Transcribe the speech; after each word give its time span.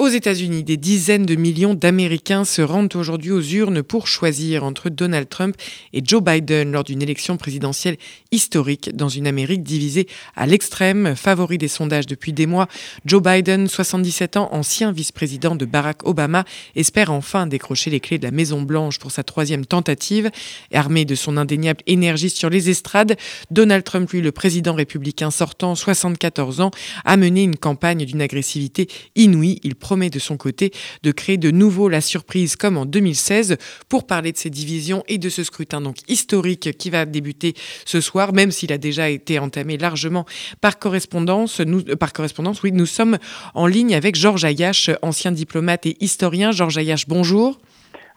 Aux 0.00 0.08
États-Unis, 0.08 0.64
des 0.64 0.78
dizaines 0.78 1.26
de 1.26 1.34
millions 1.34 1.74
d'Américains 1.74 2.46
se 2.46 2.62
rendent 2.62 2.96
aujourd'hui 2.96 3.32
aux 3.32 3.42
urnes 3.42 3.82
pour 3.82 4.06
choisir 4.06 4.64
entre 4.64 4.88
Donald 4.88 5.28
Trump 5.28 5.54
et 5.92 6.00
Joe 6.02 6.22
Biden 6.22 6.72
lors 6.72 6.84
d'une 6.84 7.02
élection 7.02 7.36
présidentielle 7.36 7.98
historique 8.32 8.96
dans 8.96 9.10
une 9.10 9.26
Amérique 9.26 9.62
divisée 9.62 10.08
à 10.36 10.46
l'extrême. 10.46 11.14
Favori 11.16 11.58
des 11.58 11.68
sondages 11.68 12.06
depuis 12.06 12.32
des 12.32 12.46
mois, 12.46 12.66
Joe 13.04 13.22
Biden, 13.22 13.68
77 13.68 14.38
ans, 14.38 14.48
ancien 14.52 14.90
vice-président 14.90 15.54
de 15.54 15.66
Barack 15.66 16.08
Obama, 16.08 16.46
espère 16.76 17.12
enfin 17.12 17.46
décrocher 17.46 17.90
les 17.90 18.00
clés 18.00 18.16
de 18.16 18.24
la 18.24 18.30
Maison-Blanche 18.30 18.98
pour 19.00 19.10
sa 19.10 19.22
troisième 19.22 19.66
tentative. 19.66 20.30
Armé 20.72 21.04
de 21.04 21.14
son 21.14 21.36
indéniable 21.36 21.82
énergie 21.86 22.30
sur 22.30 22.48
les 22.48 22.70
estrades, 22.70 23.18
Donald 23.50 23.84
Trump, 23.84 24.10
lui, 24.10 24.22
le 24.22 24.32
président 24.32 24.72
républicain 24.72 25.30
sortant, 25.30 25.74
74 25.74 26.62
ans, 26.62 26.70
a 27.04 27.18
mené 27.18 27.42
une 27.42 27.56
campagne 27.56 28.06
d'une 28.06 28.22
agressivité 28.22 28.88
inouïe. 29.14 29.60
Il 29.62 29.74
promet 29.90 30.08
de 30.08 30.20
son 30.20 30.36
côté 30.36 30.70
de 31.02 31.10
créer 31.10 31.36
de 31.36 31.50
nouveau 31.50 31.88
la 31.88 32.00
surprise 32.00 32.54
comme 32.54 32.76
en 32.76 32.86
2016 32.86 33.56
pour 33.88 34.06
parler 34.06 34.30
de 34.30 34.36
ces 34.36 34.48
divisions 34.48 35.02
et 35.08 35.18
de 35.18 35.28
ce 35.28 35.42
scrutin 35.42 35.80
donc 35.80 35.96
historique 36.06 36.78
qui 36.78 36.90
va 36.90 37.06
débuter 37.06 37.54
ce 37.84 38.00
soir, 38.00 38.32
même 38.32 38.52
s'il 38.52 38.72
a 38.72 38.78
déjà 38.78 39.10
été 39.10 39.40
entamé 39.40 39.78
largement 39.78 40.26
par 40.60 40.78
correspondance. 40.78 41.58
Nous, 41.58 41.80
euh, 41.88 41.96
par 41.96 42.12
correspondance, 42.12 42.62
oui, 42.62 42.70
nous 42.70 42.86
sommes 42.86 43.18
en 43.54 43.66
ligne 43.66 43.96
avec 43.96 44.14
Georges 44.14 44.44
Ayache, 44.44 44.90
ancien 45.02 45.32
diplomate 45.32 45.86
et 45.86 45.96
historien. 45.98 46.52
Georges 46.52 46.78
Ayache, 46.78 47.08
bonjour. 47.08 47.58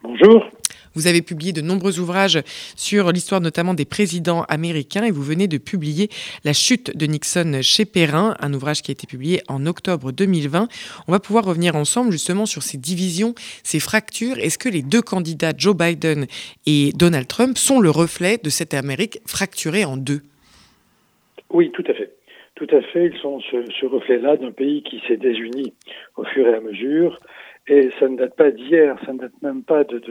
Bonjour. 0.03 0.45
Vous 0.95 1.07
avez 1.07 1.21
publié 1.21 1.53
de 1.53 1.61
nombreux 1.61 1.99
ouvrages 1.99 2.41
sur 2.75 3.11
l'histoire 3.11 3.41
notamment 3.41 3.73
des 3.73 3.85
présidents 3.85 4.43
américains 4.43 5.03
et 5.03 5.11
vous 5.11 5.23
venez 5.23 5.47
de 5.47 5.57
publier 5.57 6.09
La 6.43 6.53
chute 6.53 6.95
de 6.95 7.05
Nixon 7.05 7.59
chez 7.61 7.85
Perrin, 7.85 8.35
un 8.39 8.53
ouvrage 8.53 8.81
qui 8.81 8.91
a 8.91 8.93
été 8.93 9.07
publié 9.07 9.41
en 9.47 9.65
octobre 9.65 10.11
2020. 10.11 10.67
On 11.07 11.11
va 11.11 11.19
pouvoir 11.19 11.45
revenir 11.45 11.75
ensemble 11.75 12.11
justement 12.11 12.45
sur 12.45 12.61
ces 12.61 12.77
divisions, 12.77 13.33
ces 13.63 13.79
fractures. 13.79 14.37
Est-ce 14.37 14.57
que 14.57 14.69
les 14.69 14.81
deux 14.81 15.01
candidats, 15.01 15.53
Joe 15.57 15.75
Biden 15.75 16.27
et 16.65 16.91
Donald 16.93 17.27
Trump, 17.27 17.57
sont 17.57 17.79
le 17.79 17.89
reflet 17.89 18.37
de 18.43 18.49
cette 18.49 18.73
Amérique 18.73 19.19
fracturée 19.25 19.85
en 19.85 19.97
deux? 19.97 20.21
Oui, 21.49 21.71
tout 21.71 21.83
à 21.87 21.93
fait. 21.93 22.11
Tout 22.55 22.67
à 22.71 22.81
fait, 22.81 23.07
ils 23.07 23.19
sont 23.19 23.39
ce, 23.41 23.85
reflet-là 23.85 24.37
d'un 24.37 24.51
pays 24.51 24.83
qui 24.83 25.01
s'est 25.07 25.17
désuni 25.17 25.73
au 26.17 26.23
fur 26.23 26.47
et 26.47 26.53
à 26.53 26.61
mesure 26.61 27.19
et 27.67 27.89
ça 27.99 28.07
ne 28.07 28.17
date 28.17 28.35
pas 28.35 28.51
d'hier, 28.51 28.97
ça 29.05 29.13
ne 29.13 29.19
date 29.19 29.41
même 29.41 29.63
pas 29.63 29.83
de, 29.83 30.01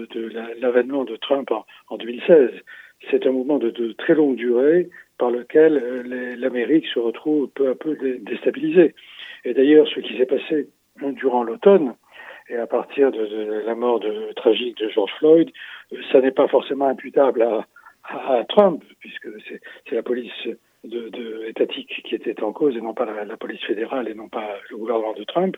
l'avènement 0.61 1.05
de 1.05 1.17
Trump 1.17 1.51
en, 1.51 1.67
en 1.89 1.97
2016. 1.97 2.51
C'est 3.11 3.27
un 3.27 3.33
mouvement 3.33 3.59
de, 3.59 3.93
très 3.93 4.15
longue 4.15 4.37
durée 4.37 4.89
par 5.19 5.31
lequel 5.31 5.77
euh, 5.77 6.37
l'Amérique 6.37 6.87
se 6.87 6.99
retrouve 6.99 7.49
peu 7.49 7.71
à 7.71 7.75
peu 7.75 7.97
déstabilisée. 8.21 8.95
Et 9.45 9.55
d'ailleurs, 9.55 9.87
ce 9.89 10.01
qui 10.01 10.17
s'est 10.17 10.27
passé 10.27 10.69
durant 11.01 11.43
l'automne, 11.43 11.95
et 12.49 12.57
à 12.57 12.67
partir 12.67 13.11
de, 13.11 13.63
la 13.65 13.75
mort 13.75 14.01
tragique 14.37 14.79
de 14.79 14.89
George 14.89 15.13
Floyd, 15.19 15.51
euh, 15.93 15.97
ça 16.11 16.21
n'est 16.21 16.33
pas 16.33 16.49
forcément 16.49 16.87
imputable 16.87 17.43
à, 17.43 17.67
Trump, 18.49 18.83
puisque 18.99 19.29
c'est 19.87 19.95
la 19.95 20.03
police 20.03 20.49
de, 20.85 21.09
de, 21.11 21.45
étatique 21.49 22.03
qui 22.05 22.15
était 22.15 22.43
en 22.43 22.53
cause 22.53 22.77
et 22.77 22.81
non 22.81 22.95
pas 22.95 23.05
la, 23.05 23.25
la, 23.25 23.37
police 23.37 23.63
fédérale 23.65 24.09
et 24.09 24.15
non 24.15 24.29
pas 24.29 24.57
le 24.71 24.77
gouvernement 24.77 25.13
de 25.15 25.25
Trump. 25.25 25.57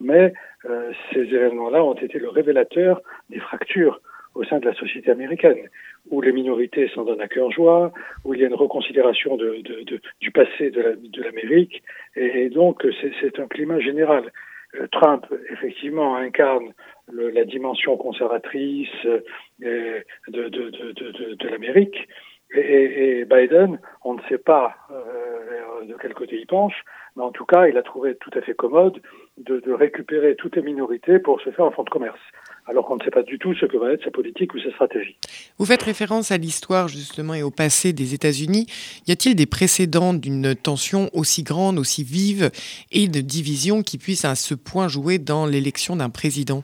Mais 0.00 0.32
euh, 0.64 0.92
ces 1.12 1.20
événements-là 1.20 1.82
ont 1.82 1.94
été 1.94 2.18
le 2.18 2.28
révélateur 2.28 3.00
des 3.30 3.40
fractures 3.40 4.00
au 4.34 4.44
sein 4.44 4.58
de 4.58 4.66
la 4.66 4.74
société 4.74 5.10
américaine, 5.10 5.68
où 6.10 6.20
les 6.20 6.32
minorités 6.32 6.90
s'en 6.94 7.04
donnent 7.04 7.22
à 7.22 7.28
cœur 7.28 7.50
joie, 7.50 7.92
où 8.24 8.34
il 8.34 8.40
y 8.40 8.44
a 8.44 8.48
une 8.48 8.54
reconsidération 8.54 9.36
de, 9.36 9.62
de, 9.62 10.00
du 10.20 10.30
passé 10.30 10.70
de 10.70 11.22
l'Amérique, 11.22 11.82
et, 12.16 12.44
et, 12.44 12.50
donc 12.50 12.86
c'est 13.00 13.40
un 13.40 13.46
climat 13.46 13.80
général. 13.80 14.30
Euh, 14.74 14.86
Trump, 14.92 15.26
effectivement, 15.50 16.16
incarne 16.16 16.72
le, 17.10 17.30
la 17.30 17.44
dimension 17.44 17.96
conservatrice 17.96 18.88
euh, 19.06 20.00
de, 20.28 20.48
de 20.48 21.48
l'Amérique, 21.48 22.08
et, 22.56 23.20
et, 23.20 23.24
Biden, 23.24 23.78
on 24.04 24.14
ne 24.14 24.20
sait 24.28 24.38
pas 24.38 24.74
euh, 24.90 25.84
de 25.86 25.94
quel 26.00 26.14
côté 26.14 26.38
il 26.38 26.46
penche, 26.46 26.84
mais 27.16 27.22
en 27.22 27.30
tout 27.30 27.44
cas, 27.44 27.66
il 27.66 27.76
a 27.76 27.82
trouvé 27.82 28.14
tout 28.16 28.30
à 28.34 28.40
fait 28.40 28.54
commode 28.54 29.00
de, 29.38 29.60
de 29.60 29.72
récupérer 29.72 30.36
toutes 30.36 30.56
les 30.56 30.62
minorités 30.62 31.18
pour 31.18 31.40
se 31.40 31.50
faire 31.50 31.64
un 31.64 31.70
fonds 31.70 31.84
de 31.84 31.90
commerce, 31.90 32.20
alors 32.66 32.86
qu'on 32.86 32.96
ne 32.96 33.02
sait 33.02 33.10
pas 33.10 33.22
du 33.22 33.38
tout 33.38 33.54
ce 33.54 33.66
que 33.66 33.76
va 33.76 33.92
être 33.92 34.04
sa 34.04 34.10
politique 34.10 34.54
ou 34.54 34.60
sa 34.60 34.70
stratégie. 34.70 35.16
Vous 35.58 35.66
faites 35.66 35.82
référence 35.82 36.30
à 36.30 36.36
l'histoire 36.36 36.88
justement 36.88 37.34
et 37.34 37.42
au 37.42 37.50
passé 37.50 37.92
des 37.92 38.14
États-Unis. 38.14 38.66
Y 39.06 39.12
a-t-il 39.12 39.34
des 39.34 39.46
précédents 39.46 40.14
d'une 40.14 40.54
tension 40.54 41.08
aussi 41.12 41.42
grande, 41.42 41.78
aussi 41.78 42.02
vive 42.02 42.50
et 42.92 43.08
de 43.08 43.20
division 43.20 43.82
qui 43.82 43.98
puissent 43.98 44.24
à 44.24 44.34
ce 44.34 44.54
point 44.54 44.88
jouer 44.88 45.18
dans 45.18 45.46
l'élection 45.46 45.96
d'un 45.96 46.10
président? 46.10 46.62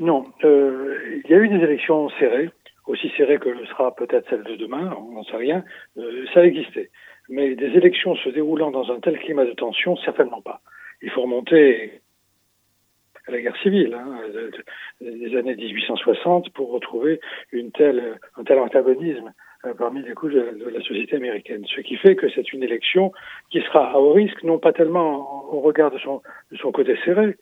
Non, 0.00 0.26
euh, 0.44 1.20
il 1.24 1.30
y 1.30 1.34
a 1.34 1.38
eu 1.38 1.48
des 1.48 1.56
élections 1.56 2.08
serrées 2.20 2.50
aussi 2.88 3.10
serrée 3.16 3.38
que 3.38 3.50
le 3.50 3.64
sera 3.66 3.94
peut-être 3.94 4.28
celle 4.30 4.42
de 4.42 4.56
demain, 4.56 4.96
on 4.98 5.12
n'en 5.12 5.24
sait 5.24 5.36
rien, 5.36 5.62
euh, 5.98 6.24
ça 6.34 6.44
existait. 6.44 6.90
Mais 7.28 7.54
des 7.54 7.76
élections 7.76 8.16
se 8.16 8.30
déroulant 8.30 8.70
dans 8.70 8.90
un 8.90 9.00
tel 9.00 9.18
climat 9.18 9.44
de 9.44 9.52
tension, 9.52 9.96
certainement 9.96 10.40
pas. 10.40 10.60
Il 11.02 11.10
faut 11.10 11.22
remonter 11.22 12.00
à 13.26 13.30
la 13.30 13.40
guerre 13.42 13.56
civile, 13.58 13.94
hein, 13.94 14.20
des 15.02 15.36
années 15.36 15.54
1860, 15.54 16.50
pour 16.54 16.72
retrouver 16.72 17.20
un 17.52 17.68
tel 17.74 18.18
antagonisme 18.48 19.34
euh, 19.66 19.74
parmi 19.74 20.02
les 20.02 20.14
couches 20.14 20.32
de, 20.32 20.70
la 20.72 20.80
société 20.80 21.16
américaine. 21.16 21.64
Ce 21.66 21.82
qui 21.82 21.96
fait 21.96 22.16
que 22.16 22.30
c'est 22.30 22.52
une 22.54 22.62
élection 22.62 23.12
qui 23.50 23.60
sera 23.60 23.90
à 23.92 23.98
haut 23.98 24.14
risque, 24.14 24.42
non 24.42 24.58
pas 24.58 24.72
tellement 24.72 25.52
au 25.52 25.60
regard 25.60 25.90
de 25.90 25.98
son 25.98 26.72
côté 26.72 26.96
serré, 27.04 27.36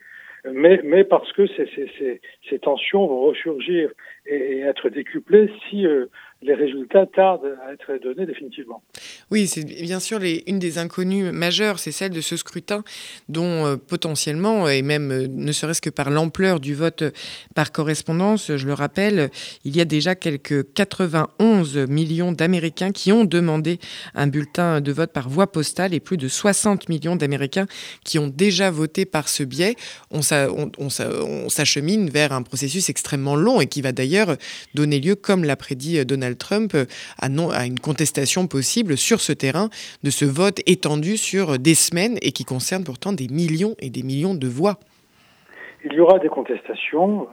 mais, 0.53 0.81
mais 0.85 1.05
parce 1.05 1.33
que 1.33 1.47
ces, 1.47 1.67
ces, 1.75 2.21
ces, 2.49 2.59
tensions 2.59 3.07
vont 3.07 3.23
ressurgir 3.23 3.91
et, 4.27 4.61
être 4.61 4.89
décuplées 4.89 5.51
si 5.69 5.87
euh, 5.87 6.07
les 6.43 6.55
résultats 6.55 7.07
tardent 7.07 7.57
à 7.67 7.73
être 7.73 8.03
donnés 8.03 8.27
définitivement. 8.27 8.83
Oui, 9.31 9.47
c'est 9.47 9.65
bien 9.65 10.01
sûr 10.01 10.21
une 10.47 10.59
des 10.59 10.79
inconnues 10.79 11.33
majeures, 11.33 11.79
c'est 11.79 11.93
celle 11.93 12.13
de 12.13 12.21
ce 12.21 12.37
scrutin 12.37 12.85
dont 13.29 13.67
euh, 13.67 13.77
potentiellement, 13.77 14.69
et 14.69 14.83
même 14.83 15.11
euh, 15.11 15.27
ne 15.29 15.51
serait-ce 15.53 15.81
que 15.81 15.89
par 15.89 16.11
l'ampleur 16.11 16.61
du 16.61 16.75
vote 16.75 17.05
par 17.55 17.73
correspondance, 17.73 18.55
je 18.55 18.67
le 18.67 18.75
rappelle, 18.75 19.31
il 19.65 19.75
y 19.75 19.81
a 19.81 19.87
déjà 19.87 20.15
quelques 20.15 20.73
91 20.75 21.79
millions 21.89 22.33
d'Américains 22.33 22.93
qui 22.93 23.13
ont 23.13 23.25
demandé 23.25 23.79
un 24.15 24.27
bulletin 24.27 24.81
de 24.81 24.93
vote 24.93 25.13
par 25.13 25.29
voie 25.31 25.51
postale 25.51 25.95
et 25.95 26.01
plus 26.01 26.19
de 26.19 26.29
60 26.29 26.89
millions 26.89 27.17
d'Américains 27.17 27.67
qui 28.05 28.19
ont 28.19 28.29
déjà 28.29 28.71
voté 28.71 29.07
par 29.07 29.29
ce 29.29 29.43
biais. 29.43 29.75
On, 30.11 30.21
s'achemine 31.49 32.11
vers 32.11 32.33
un 32.33 32.43
processus 32.43 32.91
extrêmement 32.91 33.37
long 33.37 33.61
et 33.61 33.67
qui 33.67 33.81
va 33.81 33.93
d'ailleurs 33.93 34.37
donner 34.75 35.01
lieu, 35.01 35.15
comme 35.15 35.45
l'a 35.45 35.57
prédit 35.57 36.05
Donald 36.05 36.26
Trump 36.35 36.75
euh, 36.75 36.87
à, 37.21 37.29
non, 37.29 37.51
à 37.51 37.67
une 37.67 37.79
contestation 37.79 38.47
possible 38.49 38.97
sur 38.97 39.21
ce 39.21 39.33
terrain 39.33 39.69
de 40.03 40.11
ce 40.11 40.25
vote 40.25 40.61
étendu 40.67 41.17
sur 41.17 41.59
des 41.59 41.75
semaines 41.75 42.17
et 42.23 42.33
qui 42.33 42.45
concerne 42.45 42.85
pourtant 42.85 43.13
des 43.13 43.29
millions 43.29 43.75
et 43.79 43.91
des 43.91 44.03
millions 44.03 44.35
de 44.35 44.49
voix. 44.49 44.79
Il 45.85 45.93
y 45.93 46.01
aura 46.01 46.19
des 46.19 46.29
contestations. 46.29 47.29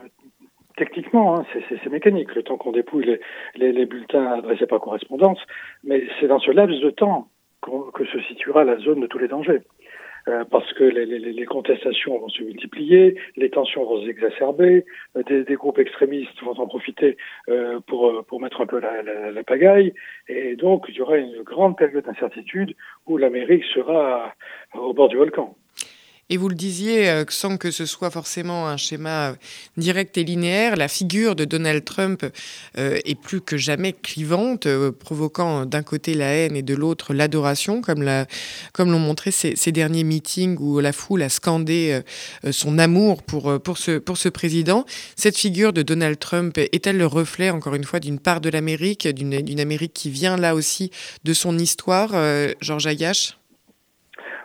Techniquement, 0.78 1.40
hein, 1.40 1.46
c'est 1.70 1.90
mécanique, 1.90 2.34
le 2.36 2.44
temps 2.44 2.58
qu'on 2.58 2.72
dépouille 2.72 3.20
les, 3.56 3.72
les, 3.72 3.86
bulletins 3.86 4.26
adressés 4.40 4.66
par 4.66 4.80
correspondance, 4.80 5.38
mais 5.84 6.04
c'est 6.20 6.28
dans 6.28 6.40
ce 6.40 6.50
laps 6.50 6.82
de 6.82 6.90
temps 6.90 7.30
que 7.62 8.06
se 8.06 8.20
situera 8.22 8.64
la 8.64 8.78
zone 8.80 9.00
de 9.00 9.08
tous 9.08 9.20
les 9.20 9.28
dangers. 9.28 9.62
Euh, 10.30 10.46
parce 10.50 10.72
que 10.74 10.86
les, 10.86 11.06
les, 11.06 11.20
les, 11.20 11.46
contestations 11.46 12.18
vont 12.18 12.30
se 12.30 12.44
multiplier, 12.44 13.20
les 13.36 13.50
tensions 13.50 13.84
vont 13.84 14.06
s'exacerber, 14.06 14.86
euh, 15.18 15.24
des, 15.24 15.44
des, 15.44 15.56
groupes 15.56 15.80
extrémistes 15.80 16.42
vont 16.42 16.58
en 16.58 16.68
profiter 16.68 17.18
euh, 17.50 17.82
pour, 17.88 18.24
pour 18.26 18.40
mettre 18.40 18.62
un 18.62 18.66
peu 18.66 18.80
la, 18.80 19.02
la, 19.02 19.32
la, 19.32 19.44
pagaille, 19.44 19.94
et 20.30 20.56
donc 20.56 20.86
il 20.88 20.96
y 20.96 21.02
aura 21.02 21.18
une 21.18 21.42
grande 21.42 21.78
période 21.78 22.06
d'incertitude 22.06 22.74
où 23.06 23.18
l'Amérique 23.18 23.66
sera 23.66 24.34
au 24.74 24.94
bord 24.94 25.10
du 25.10 25.18
volcan. 25.18 25.58
Et 26.30 26.38
vous 26.38 26.48
le 26.48 26.56
disiez, 26.56 27.10
euh, 27.10 27.26
sans 27.28 27.58
que 27.58 27.70
ce 27.70 27.86
soit 27.86 28.10
forcément 28.10 28.68
un 28.68 28.78
schéma 28.78 29.36
direct 29.76 30.18
et 30.18 30.24
linéaire, 30.24 30.78
la 30.78 30.88
figure 30.88 31.36
de 31.36 31.44
Donald 31.44 31.84
Trump 31.84 32.26
euh, 32.78 33.00
est 33.04 33.20
plus 33.20 33.42
que 33.42 33.58
jamais 33.58 33.92
clivante, 33.92 34.66
euh, 34.66 34.92
provoquant 34.92 35.66
d'un 35.66 35.84
côté 35.84 36.14
la 36.14 36.28
haine 36.28 36.56
et 36.56 36.62
de 36.62 36.74
l'autre 36.74 37.14
l'adoration, 37.14 37.82
comme 37.82 38.04
l'ont 38.04 39.00
montré 39.00 39.32
ces, 39.32 39.58
ces, 39.58 39.74
derniers 39.74 40.06
meetings 40.06 40.58
où 40.60 40.80
la 40.80 40.94
foule 40.94 41.24
a 41.24 41.30
scandé 41.30 42.02
son 42.52 42.78
amour 42.78 43.24
pour, 43.24 43.60
pour, 43.62 43.78
ce, 43.78 43.98
pour 43.98 44.18
ce 44.18 44.30
président. 44.30 44.86
Cette 45.16 45.38
figure 45.38 45.74
de 45.74 45.82
Donald 45.82 46.20
Trump 46.20 46.58
est-elle 46.58 46.98
le 46.98 47.08
reflet, 47.08 47.50
encore 47.50 47.76
une 47.76 47.84
fois, 47.84 48.00
d'une 48.00 48.20
part 48.20 48.40
de 48.40 48.50
l'Amérique, 48.50 49.08
d'une 49.08 49.60
Amérique 49.60 49.94
qui 49.94 50.10
vient 50.10 50.38
là 50.38 50.56
aussi 50.56 50.92
de 51.24 51.34
son 51.34 51.58
histoire, 51.58 52.12
Georges 52.62 52.88
Ayache 52.88 53.36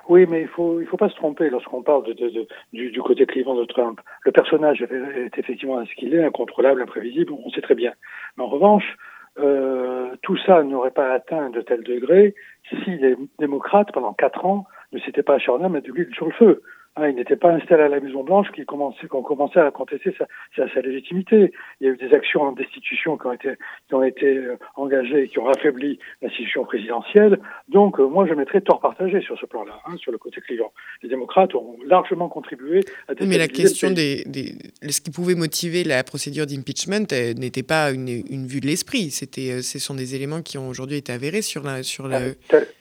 oui, 0.08 0.26
mais 0.28 0.43
il 0.43 0.49
faut 0.49 0.81
il 0.81 0.87
faut 0.87 0.96
pas 0.96 1.08
se 1.08 1.16
tromper 1.16 1.50
lorsqu'on 1.50 1.82
parle 1.82 2.05
de, 2.05 2.12
de, 2.12 2.46
du, 2.72 2.90
du, 2.90 3.02
côté 3.02 3.26
clivant 3.26 3.55
de 3.55 3.64
Trump. 3.64 4.00
Le 4.25 4.32
personnage 4.32 4.82
est 4.82 5.38
effectivement 5.38 5.84
ce 5.84 5.94
qu'il 5.94 6.14
est, 6.14 6.25
incontrôlable, 6.25 6.82
imprévisible, 6.82 7.32
on 7.32 7.50
sait 7.50 7.60
très 7.60 7.75
bien. 7.75 7.93
Mais 8.37 8.44
en 8.44 8.49
revanche, 8.49 8.96
euh, 9.38 10.16
tout 10.22 10.37
ça 10.38 10.62
n'aurait 10.62 10.90
pas 10.90 11.12
atteint 11.12 11.50
de 11.50 11.60
tel 11.60 11.84
degré 11.84 12.34
si 12.70 12.90
les 12.96 13.16
démocrates, 13.38 13.93
pendant 13.93 14.12
quatre 14.12 14.44
ans, 14.44 14.66
ne 14.93 14.99
s'étaient 15.00 15.22
pas 15.22 15.34
acharnés 15.34 15.66
à 15.66 15.69
mettre 15.69 15.87
de 15.87 15.93
l'huile 15.93 16.14
sur 16.14 16.26
le 16.26 16.32
feu 16.32 16.62
Hein, 16.98 17.10
il 17.10 17.14
n'était 17.14 17.36
pas 17.36 17.50
installé 17.50 17.84
à 17.84 17.88
la 17.88 18.00
Maison 18.00 18.24
Blanche 18.24 18.48
qu'on 18.50 18.64
commençait, 18.64 19.06
qu'on 19.06 19.22
commençait 19.22 19.60
à 19.60 19.70
contester 19.70 20.12
sa, 20.18 20.26
sa, 20.56 20.72
sa, 20.72 20.80
légitimité. 20.80 21.52
Il 21.80 21.86
y 21.86 21.90
a 21.90 21.92
eu 21.92 21.96
des 21.96 22.12
actions 22.12 22.42
en 22.42 22.52
destitution 22.52 23.16
qui 23.16 23.26
ont 23.26 23.32
été, 23.32 23.50
qui 23.86 23.94
ont 23.94 24.02
été 24.02 24.36
euh, 24.36 24.56
engagées 24.74 25.24
et 25.24 25.28
qui 25.28 25.38
ont 25.38 25.48
affaibli 25.48 26.00
l'institution 26.22 26.64
présidentielle. 26.64 27.38
Donc, 27.68 28.00
euh, 28.00 28.08
moi, 28.08 28.26
je 28.26 28.34
mettrais 28.34 28.62
tort 28.62 28.80
partagé 28.80 29.20
sur 29.20 29.38
ce 29.38 29.46
plan-là, 29.46 29.78
hein, 29.86 29.96
sur 29.98 30.10
le 30.10 30.18
côté 30.18 30.40
client. 30.40 30.72
Les 31.02 31.08
démocrates 31.08 31.54
ont 31.54 31.76
largement 31.86 32.28
contribué 32.28 32.80
à 33.06 33.12
Mais 33.24 33.38
la 33.38 33.46
question 33.46 33.92
des, 33.92 34.24
des, 34.26 34.54
ce 34.90 35.00
qui 35.00 35.12
pouvait 35.12 35.36
motiver 35.36 35.84
la 35.84 36.02
procédure 36.02 36.46
d'impeachment 36.46 37.06
n'était 37.38 37.62
pas 37.62 37.92
une, 37.92 38.08
une, 38.08 38.46
vue 38.46 38.60
de 38.60 38.66
l'esprit. 38.66 39.10
C'était, 39.10 39.62
ce 39.62 39.78
sont 39.78 39.94
des 39.94 40.16
éléments 40.16 40.42
qui 40.42 40.58
ont 40.58 40.68
aujourd'hui 40.68 40.96
été 40.96 41.12
avérés 41.12 41.42
sur 41.42 41.62
la, 41.62 41.84
sur 41.84 42.08
la... 42.08 42.18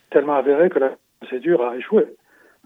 tellement 0.09 0.35
avérés 0.35 0.69
que 0.69 0.79
la 0.79 0.97
procédure 1.19 1.63
a 1.63 1.77
échoué. 1.77 2.05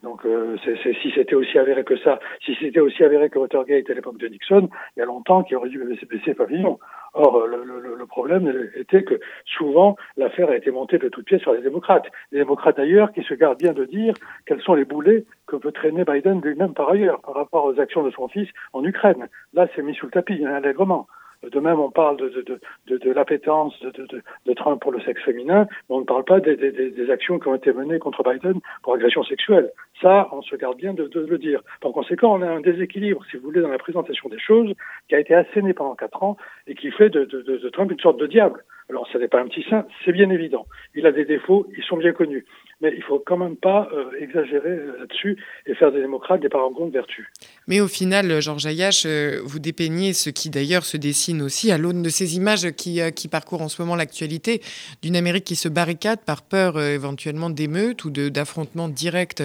Donc, 0.03 0.25
euh, 0.25 0.57
si 0.63 1.11
c'était 1.13 1.35
aussi 1.35 1.59
avéré 1.59 1.83
que 1.83 1.97
ça, 1.97 2.19
si 2.43 2.55
c'était 2.59 2.79
aussi 2.79 3.03
avéré 3.03 3.29
que 3.29 3.37
Watergate 3.37 3.89
à 3.89 3.93
l'époque 3.93 4.17
de 4.17 4.27
Nixon, 4.27 4.67
il 4.95 4.99
y 4.99 5.03
a 5.03 5.05
longtemps 5.05 5.43
qu'il 5.43 5.57
aurait 5.57 5.69
dû 5.69 5.83
baisser, 6.09 6.33
pavillon. 6.33 6.79
Or, 7.13 7.45
le, 7.45 7.63
le, 7.63 7.95
le, 7.95 8.05
problème 8.05 8.69
était 8.75 9.03
que 9.03 9.19
souvent, 9.45 9.97
l'affaire 10.17 10.49
a 10.49 10.55
été 10.55 10.71
montée 10.71 10.97
de 10.97 11.09
toutes 11.09 11.25
pièces 11.25 11.41
sur 11.41 11.53
les 11.53 11.61
démocrates. 11.61 12.07
Les 12.31 12.39
démocrates 12.39 12.77
d'ailleurs 12.77 13.11
qui 13.11 13.21
se 13.23 13.33
gardent 13.33 13.59
bien 13.59 13.73
de 13.73 13.85
dire 13.85 14.13
quels 14.45 14.61
sont 14.61 14.73
les 14.73 14.85
boulets 14.85 15.25
que 15.45 15.57
peut 15.57 15.71
traîner 15.71 16.03
Biden 16.05 16.41
lui-même 16.41 16.73
par 16.73 16.89
ailleurs 16.89 17.19
par 17.21 17.35
rapport 17.35 17.65
aux 17.65 17.79
actions 17.79 18.03
de 18.03 18.11
son 18.11 18.27
fils 18.27 18.47
en 18.73 18.83
Ukraine. 18.83 19.27
Là, 19.53 19.67
c'est 19.75 19.83
mis 19.83 19.93
sous 19.93 20.05
le 20.05 20.11
tapis, 20.11 20.43
hein, 20.45 20.53
allègrement. 20.53 21.07
De 21.43 21.59
même, 21.59 21.79
on 21.79 21.89
parle 21.89 22.17
de, 22.17 22.29
de, 22.29 22.59
de, 22.87 22.97
de 22.97 23.11
l'appétence 23.11 23.73
de, 23.81 24.53
Trump 24.53 24.79
pour 24.79 24.91
le 24.91 25.01
sexe 25.01 25.23
féminin, 25.23 25.65
mais 25.89 25.95
on 25.95 26.01
ne 26.01 26.05
parle 26.05 26.23
pas 26.23 26.39
des, 26.39 26.55
des, 26.55 26.71
des, 26.71 27.09
actions 27.09 27.39
qui 27.39 27.47
ont 27.47 27.55
été 27.55 27.73
menées 27.73 27.97
contre 27.97 28.21
Biden 28.23 28.59
pour 28.83 28.93
agression 28.93 29.23
sexuelle. 29.23 29.71
Ça, 30.01 30.29
on 30.31 30.41
se 30.41 30.55
garde 30.55 30.77
bien 30.77 30.93
de, 30.93 31.09
le 31.13 31.37
dire. 31.37 31.61
Par 31.79 31.91
conséquent, 31.91 32.35
on 32.35 32.41
a 32.41 32.49
un 32.49 32.61
déséquilibre, 32.61 33.23
si 33.29 33.37
vous 33.37 33.43
voulez, 33.43 33.61
dans 33.61 33.69
la 33.69 33.77
présentation 33.77 34.29
des 34.29 34.39
choses, 34.39 34.73
qui 35.07 35.15
a 35.15 35.19
été 35.19 35.35
asséné 35.35 35.73
pendant 35.73 35.95
quatre 35.95 36.23
ans 36.23 36.37
et 36.67 36.75
qui 36.75 36.91
fait 36.91 37.09
de, 37.09 37.69
Trump 37.69 37.91
une 37.91 37.99
sorte 37.99 38.19
de 38.19 38.27
diable. 38.27 38.63
Alors, 38.89 39.07
ce 39.13 39.17
n'est 39.17 39.27
pas 39.27 39.39
un 39.39 39.47
petit 39.47 39.65
saint, 39.69 39.85
c'est 40.03 40.11
bien 40.11 40.29
évident. 40.29 40.65
Il 40.95 41.05
a 41.05 41.11
des 41.11 41.23
défauts, 41.23 41.67
ils 41.77 41.83
sont 41.83 41.97
bien 41.97 42.11
connus 42.11 42.45
mais 42.81 42.93
il 42.95 43.03
faut 43.03 43.21
quand 43.23 43.37
même 43.37 43.55
pas 43.55 43.87
euh, 43.93 44.09
exagérer 44.19 44.69
euh, 44.69 44.97
là-dessus 44.99 45.37
et 45.67 45.75
faire 45.75 45.91
des 45.91 46.01
démocrates 46.01 46.41
des 46.41 46.49
parangons 46.49 46.87
de 46.87 46.91
vertu. 46.91 47.31
Mais 47.67 47.79
au 47.79 47.87
final, 47.87 48.41
Georges 48.41 48.65
Ayache, 48.65 49.05
euh, 49.05 49.39
vous 49.43 49.59
dépeignez 49.59 50.13
ce 50.13 50.29
qui 50.29 50.49
d'ailleurs 50.49 50.83
se 50.83 50.97
dessine 50.97 51.41
aussi 51.41 51.71
à 51.71 51.77
l'aune 51.77 52.01
de 52.01 52.09
ces 52.09 52.35
images 52.35 52.71
qui, 52.71 52.99
qui 53.15 53.27
parcourent 53.27 53.61
en 53.61 53.69
ce 53.69 53.81
moment 53.81 53.95
l'actualité 53.95 54.61
d'une 55.03 55.15
Amérique 55.15 55.45
qui 55.45 55.55
se 55.55 55.69
barricade 55.69 56.19
par 56.25 56.41
peur 56.41 56.81
éventuellement 56.81 57.49
d'émeutes 57.49 58.03
ou 58.05 58.09
d'affrontements 58.09 58.89
directs 58.89 59.43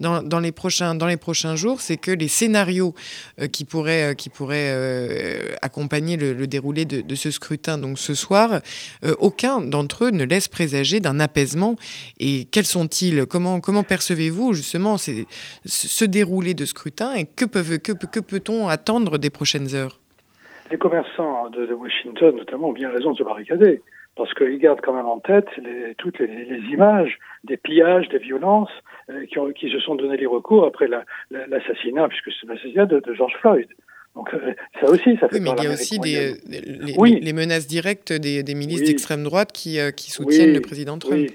dans, 0.00 0.40
les 0.40 0.52
prochains, 0.52 0.94
dans 0.94 1.06
les 1.06 1.16
prochains 1.16 1.56
jours. 1.56 1.80
C'est 1.80 1.96
que 1.96 2.12
les 2.12 2.28
scénarios 2.28 2.94
qui 3.52 3.64
pourraient, 3.64 4.14
qui 4.16 4.30
pourraient 4.30 5.56
accompagner 5.62 6.16
le, 6.16 6.46
déroulé 6.46 6.84
de, 6.84 7.00
de, 7.00 7.14
ce 7.14 7.30
scrutin, 7.30 7.78
donc 7.78 7.98
ce 7.98 8.14
soir, 8.14 8.60
aucun 9.18 9.60
d'entre 9.60 10.04
eux 10.04 10.10
ne 10.10 10.24
laisse 10.24 10.48
présager 10.48 11.00
d'un 11.00 11.20
apaisement. 11.20 11.76
Et 12.18 12.44
quels 12.44 12.64
sont 12.64 12.76
sont-ils? 12.76 13.26
Comment, 13.26 13.60
comment 13.60 13.82
percevez-vous 13.82 14.52
justement 14.52 14.96
ce 14.98 16.04
déroulé 16.04 16.54
de 16.54 16.64
scrutin? 16.64 17.14
Et 17.14 17.24
que, 17.24 17.44
peut-on 17.46 18.68
attendre 18.68 19.18
des 19.18 19.30
prochaines 19.30 19.74
heures? 19.74 19.98
Les 20.70 20.78
commerçants 20.78 21.48
de, 21.50 21.72
Washington, 21.72 22.36
notamment, 22.36 22.68
ont 22.68 22.72
bien 22.72 22.90
raison 22.90 23.12
de 23.12 23.18
se 23.18 23.22
barricader 23.22 23.82
parce 24.16 24.32
qu'ils 24.34 24.58
gardent 24.58 24.80
quand 24.80 24.94
même 24.94 25.06
en 25.06 25.20
tête 25.20 25.46
les, 25.58 25.94
toutes 25.96 26.18
les, 26.18 26.26
les, 26.26 26.58
images 26.72 27.18
des 27.44 27.56
pillages, 27.56 28.08
des 28.08 28.18
violences 28.18 28.70
euh, 29.10 29.26
qui, 29.26 29.38
ont, 29.38 29.52
qui, 29.52 29.70
se 29.70 29.78
sont 29.78 29.94
donné 29.94 30.16
les 30.16 30.26
recours 30.26 30.64
après 30.64 30.88
l'assassinat, 31.30 32.02
la, 32.02 32.08
puisque 32.08 32.30
c'est 32.40 32.48
l'assassinat 32.48 32.86
de, 32.86 33.00
de, 33.00 33.14
George 33.14 33.34
Floyd. 33.40 33.68
Donc 34.14 34.32
euh, 34.32 34.54
ça 34.80 34.88
aussi, 34.88 35.16
ça 35.18 35.28
fait 35.28 35.36
oui, 35.36 35.42
mais 35.42 35.50
il 35.58 35.64
y 35.64 35.66
a 35.66 35.72
aussi 35.72 35.98
des, 35.98 36.34
les, 36.48 36.94
oui. 36.96 37.20
les, 37.20 37.32
menaces 37.34 37.66
directes 37.66 38.12
des, 38.12 38.42
des 38.42 38.54
milices 38.54 38.82
d'extrême 38.82 39.22
droite 39.22 39.52
qui, 39.52 39.78
euh, 39.78 39.90
qui 39.90 40.10
soutiennent 40.10 40.54
le 40.54 40.60
président 40.60 40.98
Trump 40.98 41.28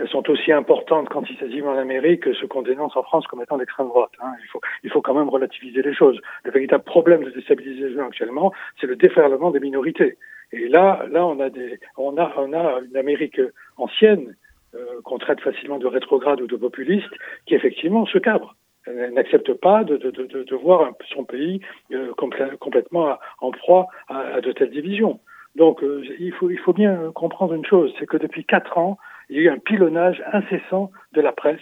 elles 0.00 0.08
sont 0.08 0.28
aussi 0.30 0.52
importantes 0.52 1.08
quantitativement 1.08 1.72
en 1.72 1.78
Amérique 1.78 2.22
que 2.22 2.34
ce 2.34 2.46
qu'on 2.46 2.62
dénonce 2.62 2.96
en 2.96 3.02
France 3.02 3.26
comme 3.26 3.42
étant 3.42 3.56
l'extrême 3.56 3.88
droite. 3.88 4.10
Hein. 4.20 4.32
Il, 4.42 4.48
faut, 4.48 4.60
il 4.84 4.90
faut 4.90 5.02
quand 5.02 5.14
même 5.14 5.28
relativiser 5.28 5.82
les 5.82 5.94
choses. 5.94 6.18
Le 6.44 6.50
véritable 6.50 6.84
problème 6.84 7.24
de 7.24 7.30
déstabilisation 7.30 8.06
actuellement, 8.06 8.52
c'est 8.80 8.86
le 8.86 8.96
déferlement 8.96 9.50
des 9.50 9.60
minorités. 9.60 10.16
Et 10.52 10.68
là, 10.68 11.04
là, 11.10 11.26
on 11.26 11.40
a 11.40 11.50
des, 11.50 11.80
on 11.96 12.16
a, 12.18 12.32
on 12.36 12.52
a 12.52 12.80
une 12.80 12.96
Amérique 12.96 13.40
ancienne 13.76 14.36
euh, 14.74 15.00
qu'on 15.04 15.18
traite 15.18 15.40
facilement 15.40 15.78
de 15.78 15.86
rétrograde 15.86 16.40
ou 16.40 16.46
de 16.46 16.56
populiste, 16.56 17.12
qui 17.46 17.54
effectivement 17.54 18.06
se 18.06 18.18
cabre. 18.18 18.54
Elle 18.86 19.14
n'accepte 19.14 19.52
pas 19.54 19.84
de, 19.84 19.96
de, 19.96 20.10
de, 20.10 20.42
de, 20.42 20.56
voir 20.56 20.90
son 21.14 21.24
pays 21.24 21.60
euh, 21.92 22.12
complètement 22.58 23.18
en 23.40 23.50
proie 23.52 23.88
à, 24.08 24.18
à, 24.18 24.40
de 24.40 24.50
telles 24.52 24.70
divisions. 24.70 25.20
Donc, 25.56 25.82
euh, 25.82 26.02
il, 26.18 26.32
faut, 26.32 26.50
il 26.50 26.58
faut 26.58 26.72
bien 26.72 27.12
comprendre 27.14 27.54
une 27.54 27.66
chose, 27.66 27.92
c'est 27.98 28.06
que 28.06 28.16
depuis 28.16 28.44
quatre 28.44 28.78
ans, 28.78 28.98
il 29.28 29.36
y 29.36 29.38
a 29.40 29.42
eu 29.42 29.48
un 29.50 29.58
pilonnage 29.58 30.22
incessant 30.32 30.90
de 31.12 31.20
la 31.20 31.32
presse, 31.32 31.60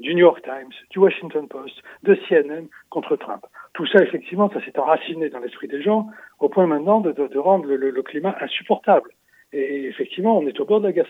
du 0.00 0.14
New 0.14 0.20
York 0.20 0.42
Times, 0.42 0.72
du 0.90 0.98
Washington 0.98 1.46
Post, 1.48 1.80
de 2.02 2.16
CNN 2.28 2.66
contre 2.90 3.16
Trump. 3.16 3.46
Tout 3.74 3.86
ça, 3.86 4.02
effectivement, 4.02 4.50
ça 4.50 4.62
s'est 4.64 4.78
enraciné 4.78 5.30
dans 5.30 5.38
l'esprit 5.38 5.68
des 5.68 5.82
gens 5.82 6.08
au 6.40 6.48
point 6.48 6.66
maintenant 6.66 7.00
de, 7.00 7.12
de, 7.12 7.26
de 7.26 7.38
rendre 7.38 7.66
le, 7.66 7.76
le, 7.76 8.02
climat 8.02 8.36
insupportable. 8.40 9.10
Et 9.52 9.86
effectivement, 9.86 10.38
on 10.38 10.46
est 10.46 10.60
au 10.60 10.64
bord 10.64 10.80
de 10.80 10.86
la 10.86 10.92
guerre. 10.92 11.08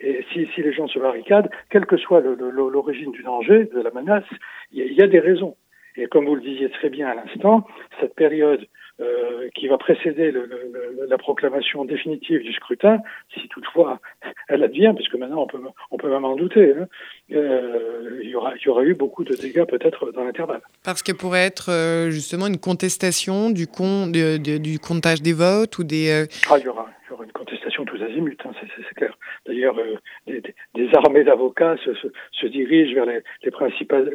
Et 0.00 0.24
si, 0.32 0.46
si 0.54 0.62
les 0.62 0.72
gens 0.72 0.88
se 0.88 0.98
barricadent, 0.98 1.50
quelle 1.70 1.86
que 1.86 1.96
soit 1.96 2.20
l'origine 2.20 3.12
du 3.12 3.22
danger, 3.22 3.64
de 3.66 3.80
la 3.80 3.90
menace, 3.90 4.24
il 4.72 4.92
y, 4.92 5.02
a 5.02 5.06
des 5.06 5.20
raisons. 5.20 5.56
Et 5.96 6.06
comme 6.06 6.26
vous 6.26 6.34
le 6.34 6.42
disiez 6.42 6.70
très 6.70 6.90
bien 6.90 7.08
à 7.08 7.14
l'instant, 7.14 7.66
cette 8.00 8.14
période 8.14 8.66
euh, 9.00 9.50
qui 9.54 9.68
va 9.68 9.76
précéder 9.76 10.30
le, 10.30 10.46
le, 10.46 11.06
la 11.06 11.18
proclamation 11.18 11.84
définitive 11.84 12.42
du 12.42 12.52
scrutin, 12.54 13.00
si 13.34 13.46
toutefois 13.48 14.00
elle 14.48 14.62
advient, 14.62 14.92
puisque 14.96 15.14
maintenant 15.16 15.42
on 15.42 15.46
peut, 15.46 15.60
on 15.90 15.98
peut 15.98 16.08
même 16.08 16.24
en 16.24 16.34
douter, 16.34 16.72
hein, 16.72 16.86
euh, 17.32 18.20
il, 18.22 18.30
y 18.30 18.34
aura, 18.34 18.54
il 18.56 18.62
y 18.64 18.68
aura 18.68 18.84
eu 18.84 18.94
beaucoup 18.94 19.24
de 19.24 19.34
dégâts 19.34 19.64
peut-être 19.64 20.12
dans 20.12 20.24
l'intervalle. 20.24 20.62
Parce 20.82 21.02
que 21.02 21.12
pourrait 21.12 21.44
être 21.44 21.70
euh, 21.70 22.10
justement 22.10 22.46
une 22.46 22.58
contestation 22.58 23.50
du, 23.50 23.66
con, 23.66 24.06
de, 24.06 24.38
de, 24.38 24.56
du 24.56 24.78
comptage 24.78 25.20
des 25.20 25.34
votes 25.34 25.76
ou 25.78 25.84
des... 25.84 26.08
Euh, 26.10 26.26
ah, 26.50 26.56
il 26.58 26.64
y 26.64 26.68
aura, 26.68 26.86
il 27.06 27.10
y 27.10 27.12
aura 27.12 27.24
une 27.24 27.32
contestation 27.32 27.84
tous 27.84 28.02
azimuts, 28.02 28.36
hein, 28.46 28.52
c'est 28.60 28.94
clair. 28.94 29.16
D'ailleurs, 29.46 29.78
euh, 29.78 29.96
des, 30.26 30.42
des, 30.74 30.88
armées 30.94 31.24
d'avocats 31.24 31.76
se, 31.84 31.94
se, 31.94 32.08
se, 32.32 32.46
dirigent 32.46 32.94
vers 32.94 33.06
les, 33.06 33.20
les, 33.42 33.50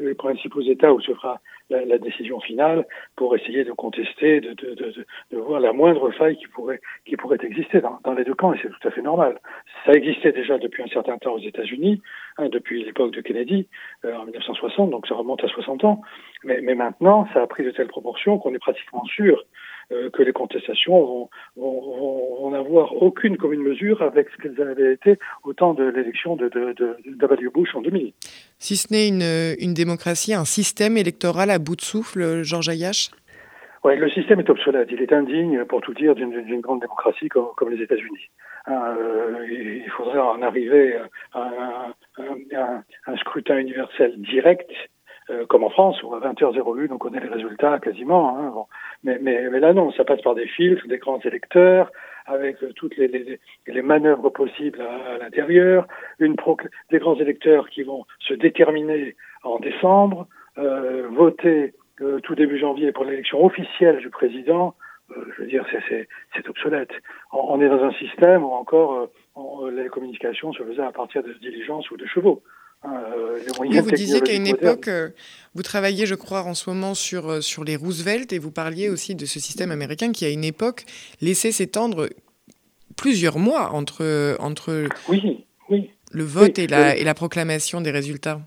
les 0.01 0.13
principaux 0.15 0.61
États 0.61 0.93
où 0.93 1.01
se 1.01 1.13
fera 1.13 1.39
la, 1.69 1.85
la, 1.85 1.97
décision 1.97 2.39
finale 2.39 2.85
pour 3.15 3.35
essayer 3.35 3.63
de 3.63 3.71
contester, 3.71 4.41
de, 4.41 4.53
de, 4.53 4.75
de, 4.75 5.05
de, 5.31 5.37
voir 5.37 5.59
la 5.59 5.73
moindre 5.73 6.11
faille 6.11 6.37
qui 6.37 6.47
pourrait, 6.47 6.81
qui 7.05 7.15
pourrait 7.15 7.37
exister 7.43 7.81
dans, 7.81 7.99
dans 8.03 8.13
les 8.13 8.23
deux 8.23 8.33
camps, 8.33 8.53
et 8.53 8.59
c'est 8.61 8.69
tout 8.69 8.87
à 8.87 8.91
fait 8.91 9.01
normal. 9.01 9.39
Ça 9.85 9.93
existait 9.93 10.31
déjà 10.31 10.57
depuis 10.57 10.83
un 10.83 10.87
certain 10.87 11.17
temps 11.17 11.33
aux 11.33 11.39
États-Unis, 11.39 12.01
hein, 12.37 12.49
depuis 12.49 12.83
l'époque 12.83 13.11
de 13.11 13.21
Kennedy, 13.21 13.67
euh, 14.05 14.15
en 14.15 14.25
1960, 14.25 14.89
donc 14.89 15.07
ça 15.07 15.15
remonte 15.15 15.43
à 15.43 15.47
60 15.47 15.83
ans, 15.85 16.01
mais, 16.43 16.59
mais 16.61 16.75
maintenant, 16.75 17.27
ça 17.33 17.41
a 17.41 17.47
pris 17.47 17.63
de 17.63 17.71
telles 17.71 17.87
proportions 17.87 18.37
qu'on 18.37 18.53
est 18.53 18.59
pratiquement 18.59 19.05
sûr 19.05 19.45
euh, 19.91 20.09
que 20.09 20.23
les 20.23 20.31
contestations 20.31 20.99
vont, 21.03 21.29
vont, 21.57 22.39
vont 22.39 22.51
n'avoir 22.51 23.01
aucune 23.01 23.37
commune 23.37 23.61
mesure 23.61 24.01
avec 24.01 24.29
ce 24.29 24.37
qu'elles 24.37 24.61
avaient 24.61 24.93
été 24.93 25.10
au 25.43 25.53
temps 25.53 25.73
de 25.73 25.83
l'élection 25.83 26.35
de, 26.35 26.49
de. 26.49 27.49
Bush 27.53 27.75
en 27.75 27.81
2000. 27.81 28.13
Si 28.59 28.77
ce 28.77 28.93
n'est 28.93 29.07
une, 29.07 29.55
une 29.59 29.73
démocratie, 29.73 30.33
un 30.33 30.45
système 30.45 30.95
électoral 30.95 31.49
à 31.49 31.59
bout 31.59 31.75
de 31.75 31.81
souffle, 31.81 32.43
Georges 32.43 32.69
Ayache? 32.69 33.09
Oui, 33.83 33.97
le 33.97 34.09
système 34.09 34.39
est 34.39 34.49
obsolète. 34.49 34.89
Il 34.91 35.01
est 35.01 35.11
indigne, 35.11 35.65
pour 35.65 35.81
tout 35.81 35.93
dire, 35.93 36.13
d'une 36.15 36.61
grande 36.61 36.81
démocratie 36.81 37.29
comme, 37.29 37.47
comme 37.57 37.71
les 37.71 37.83
États-Unis. 37.83 38.29
Euh, 38.67 39.47
il 39.49 39.89
faudrait 39.97 40.19
en 40.19 40.41
arriver 40.43 40.95
à 41.33 41.41
un, 42.19 42.23
un, 42.55 42.83
un 43.07 43.17
scrutin 43.17 43.57
universel 43.57 44.13
direct 44.21 44.69
euh, 45.31 45.45
comme 45.45 45.63
en 45.63 45.69
France, 45.69 46.01
où 46.03 46.13
à 46.13 46.19
20h01, 46.19 46.87
on 46.91 46.97
connaît 46.97 47.19
les 47.19 47.29
résultats 47.29 47.79
quasiment. 47.79 48.37
Hein, 48.37 48.51
bon. 48.53 48.65
mais, 49.03 49.17
mais, 49.21 49.49
mais, 49.49 49.59
là, 49.59 49.73
non, 49.73 49.91
ça 49.91 50.03
passe 50.03 50.21
par 50.21 50.35
des 50.35 50.47
filtres, 50.47 50.87
des 50.87 50.97
grands 50.97 51.19
électeurs, 51.19 51.91
avec 52.25 52.61
euh, 52.63 52.71
toutes 52.73 52.97
les, 52.97 53.07
les, 53.07 53.39
les, 53.67 53.81
manœuvres 53.81 54.29
possibles 54.29 54.81
à, 54.81 55.13
à 55.13 55.17
l'intérieur, 55.17 55.87
une 56.19 56.35
des 56.89 56.99
grands 56.99 57.19
électeurs 57.19 57.69
qui 57.69 57.83
vont 57.83 58.05
se 58.19 58.33
déterminer 58.33 59.15
en 59.43 59.59
décembre, 59.59 60.27
euh, 60.57 61.07
voter 61.09 61.73
euh, 62.01 62.19
tout 62.19 62.35
début 62.35 62.59
janvier 62.59 62.91
pour 62.91 63.05
l'élection 63.05 63.43
officielle 63.43 63.97
du 63.97 64.09
président. 64.09 64.75
Euh, 65.11 65.25
je 65.35 65.41
veux 65.41 65.47
dire, 65.47 65.65
c'est 65.89 66.49
obsolète. 66.49 66.91
On, 67.31 67.39
on, 67.55 67.61
est 67.61 67.69
dans 67.69 67.83
un 67.83 67.93
système 67.93 68.43
où 68.43 68.51
encore 68.51 69.09
on, 69.35 69.67
les 69.67 69.87
communications 69.89 70.53
se 70.53 70.63
faisaient 70.63 70.81
à 70.81 70.91
partir 70.91 71.23
de 71.23 71.33
diligences 71.33 71.89
ou 71.91 71.97
de 71.97 72.05
chevaux. 72.05 72.43
Euh, 72.85 73.37
oui, 73.59 73.79
vous 73.79 73.91
disiez 73.91 74.21
qu'à 74.21 74.33
une 74.33 74.47
époque, 74.47 74.87
euh, 74.87 75.09
vous 75.53 75.61
travailliez, 75.61 76.05
je 76.05 76.15
crois, 76.15 76.43
en 76.43 76.55
ce 76.55 76.69
moment 76.69 76.95
sur, 76.95 77.29
euh, 77.29 77.41
sur 77.41 77.63
les 77.63 77.75
Roosevelt 77.75 78.33
et 78.33 78.39
vous 78.39 78.51
parliez 78.51 78.89
aussi 78.89 79.13
de 79.15 79.25
ce 79.25 79.39
système 79.39 79.71
américain 79.71 80.11
qui, 80.11 80.25
à 80.25 80.29
une 80.29 80.43
époque, 80.43 80.85
laissait 81.21 81.51
s'étendre 81.51 82.09
plusieurs 82.97 83.37
mois 83.37 83.71
entre, 83.73 84.35
entre 84.39 84.87
oui, 85.09 85.45
oui, 85.69 85.91
le 86.11 86.23
vote 86.23 86.57
et, 86.57 86.67
la, 86.67 86.97
et 86.97 87.03
la 87.03 87.13
proclamation 87.13 87.81
des 87.81 87.91
résultats. 87.91 88.41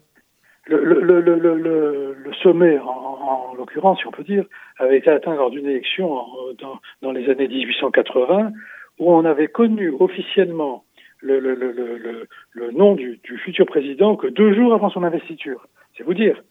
Le, 0.67 0.83
le, 0.83 1.21
le, 1.21 2.15
le 2.15 2.35
sommet, 2.43 2.79
en, 2.79 3.55
l'occurrence, 3.55 3.99
si 4.01 4.07
on 4.07 4.11
peut 4.11 4.25
dire, 4.25 4.47
avait 4.79 4.99
été 4.99 5.11
atteint 5.11 5.35
lors 5.35 5.51
d'une 5.51 5.67
élection 5.67 6.09
dans, 6.59 6.81
dans, 7.03 7.13
les 7.13 7.29
années 7.31 7.49
1880, 7.49 8.53
où 8.99 9.13
on 9.13 9.25
avait 9.25 9.49
connu 9.49 9.93
officiellement 9.99 10.84
le, 11.25 11.41
le, 11.41 11.55
le, 11.55 12.29
le 12.53 12.71
nom 12.73 12.95
du, 12.95 13.19
du, 13.25 13.39
futur 13.39 13.67
président 13.67 14.17
que 14.17 14.27
deux 14.27 14.55
jours 14.55 14.75
avant 14.75 14.91
son 14.91 15.03
investiture. 15.03 15.67
C'est 15.97 16.05
vous 16.05 16.15
dire. 16.15 16.43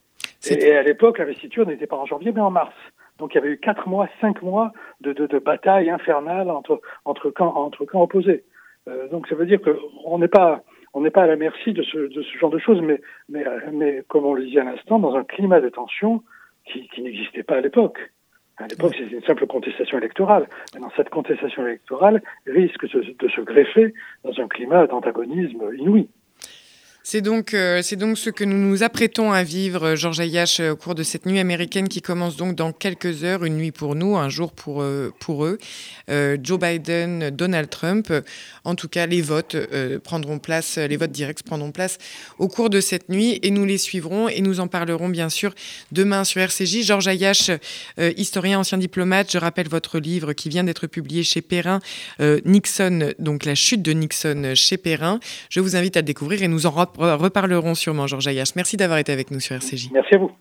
Et, 0.50 0.76
à 0.76 0.84
l'époque, 0.84 1.20
l'investiture 1.20 1.66
n'était 1.66 1.88
pas 1.88 1.96
en 1.96 2.06
janvier, 2.06 2.32
mais 2.34 2.42
en 2.42 2.52
mars. 2.52 2.74
Donc 3.20 3.34
il 3.34 3.36
y 3.36 3.38
avait 3.38 3.52
eu 3.52 3.60
quatre 3.60 3.88
mois, 3.88 4.10
cinq 4.20 4.42
mois 4.42 4.74
de, 5.02 5.14
de, 5.14 5.28
de 5.28 5.40
bataille 5.40 5.90
infernale 5.90 6.50
entre, 6.50 6.82
entre, 7.06 7.30
camps, 7.30 7.56
entre 7.56 7.86
camps 7.86 8.02
opposés. 8.02 8.44
Euh, 8.88 9.08
donc 9.10 9.28
ça 9.28 9.36
veut 9.36 9.46
dire 9.46 9.60
qu'on 9.62 10.18
n'est 10.18 10.28
pas 10.28 10.64
on 10.96 11.02
n'est 11.02 11.12
pas 11.12 11.24
à 11.24 11.28
la 11.28 11.36
merci 11.36 11.74
de 11.74 11.82
ce, 11.82 11.98
de 11.98 12.22
ce 12.22 12.38
genre 12.38 12.52
de 12.52 12.60
choses, 12.60 12.80
mais, 12.82 13.02
mais, 13.28 13.44
mais 13.72 14.04
comme 14.08 14.26
on 14.26 14.34
le 14.36 14.46
disait 14.46 14.60
à 14.60 14.64
l'instant, 14.64 15.00
dans 15.00 15.16
un 15.16 15.24
climat 15.24 15.60
de 15.60 15.70
tension 15.70 16.22
qui, 16.66 16.88
qui 16.90 17.02
n'existait 17.02 17.42
pas 17.42 17.56
à 17.56 17.62
l'époque. 17.62 18.12
À 18.58 18.68
l'époque, 18.68 18.94
c'était 18.96 19.16
une 19.16 19.24
simple 19.24 19.48
contestation 19.48 19.98
électorale. 19.98 20.48
Maintenant, 20.74 20.92
cette 20.96 21.10
contestation 21.10 21.66
électorale 21.66 22.22
risque 22.46 22.86
de 22.86 23.28
se 23.28 23.42
greffer 23.42 23.94
dans 24.24 24.40
un 24.40 24.48
climat 24.48 24.86
d'antagonisme 24.88 25.72
inouï. 25.78 26.08
C'est 27.06 27.20
donc, 27.20 27.54
euh, 27.54 27.82
donc 27.98 28.18
ce 28.18 28.30
que 28.30 28.46
nous 28.46 28.56
nous 28.56 28.82
apprêtons 28.82 29.34
à 29.34 29.44
vivre, 29.44 29.88
euh, 29.88 29.96
Georges 29.98 30.22
Ayache, 30.22 30.62
euh, 30.62 30.72
au 30.72 30.78
cours 30.78 30.96
de 30.96 31.04
cette 31.04 31.26
nuit 31.26 31.38
américaine 31.38 31.90
qui 31.90 32.02
commence 32.02 32.38
donc 32.38 32.56
dans 32.56 32.72
quelques 32.72 33.26
heures, 33.26 33.44
une 33.44 33.58
nuit 33.58 33.74
pour 33.74 33.96
nous, 33.96 34.16
un 34.16 34.30
jour 34.30 34.54
pour, 34.54 34.86
pour 35.20 35.46
eux. 35.46 35.58
Joe 36.08 36.60
Biden, 36.60 37.30
Donald 37.30 37.70
Trump, 37.70 38.12
en 38.64 38.76
tout 38.76 38.88
cas, 38.88 39.06
les 39.06 39.22
votes 39.22 39.56
prendront 40.04 40.40
place, 40.40 40.78
les 40.78 40.98
votes 40.98 41.12
directs 41.12 41.44
prendront 41.44 41.72
place 41.72 41.98
au 42.40 42.48
cours 42.48 42.70
de 42.70 42.80
cette 42.80 43.10
nuit 43.10 43.40
et 43.42 43.52
nous 43.52 43.66
les 43.66 43.78
suivrons 43.78 44.30
et 44.30 44.42
nous 44.42 44.60
en 44.60 44.68
parlerons 44.68 45.10
bien 45.10 45.30
sûr 45.30 45.54
demain 45.92 46.24
sur 46.24 46.42
RCJ. 46.42 46.84
Georges 46.84 47.08
Ayache, 47.08 47.52
historien, 47.98 48.60
ancien 48.60 48.78
diplomate, 48.78 49.32
je 49.32 49.38
rappelle 49.38 49.68
votre 49.68 50.00
livre 50.00 50.34
qui 50.34 50.50
vient 50.50 50.64
d'être 50.64 50.88
publié 50.88 51.24
chez 51.24 51.42
Perrin, 51.42 51.80
Nixon, 52.20 53.14
donc 53.20 53.46
la 53.46 53.56
chute 53.56 53.82
de 53.82 53.92
Nixon 53.92 54.54
chez 54.56 54.78
Perrin. 54.78 55.20
Je 55.50 55.60
vous 55.60 55.76
invite 55.76 55.98
à 55.98 56.02
le 56.02 56.06
découvrir 56.06 56.44
et 56.44 56.48
nous 56.48 56.66
en 56.66 56.72
reparlerons 56.98 57.76
sûrement, 57.76 58.08
Georges 58.08 58.28
Ayache. 58.28 58.56
Merci 58.56 58.78
d'avoir 58.78 59.00
été 59.00 59.12
avec 59.12 59.32
nous 59.32 59.40
sur 59.40 59.56
RCJ. 59.56 59.90
Merci 59.92 60.16
à 60.16 60.18
vous. 60.18 60.32